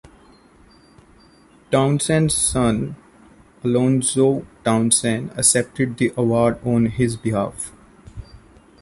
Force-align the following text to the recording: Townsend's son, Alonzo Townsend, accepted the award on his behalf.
Townsend's 1.71 2.33
son, 2.33 2.95
Alonzo 3.63 4.47
Townsend, 4.65 5.29
accepted 5.37 5.95
the 5.97 6.11
award 6.17 6.57
on 6.65 6.87
his 6.87 7.15
behalf. 7.15 7.71